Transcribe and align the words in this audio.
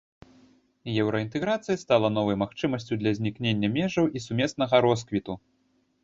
Еўраінтэграцыя 1.01 1.77
стала 1.83 2.07
новай 2.15 2.37
магчымасцю 2.43 2.97
для 3.01 3.11
знікнення 3.17 3.69
межаў 3.75 4.05
і 4.17 4.23
сумеснага 4.25 4.75
росквіту. 4.87 5.37